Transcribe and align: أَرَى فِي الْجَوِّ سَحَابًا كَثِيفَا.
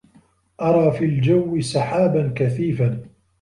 أَرَى 0.61 0.91
فِي 0.91 1.05
الْجَوِّ 1.05 1.59
سَحَابًا 1.61 2.33
كَثِيفَا. 2.35 3.03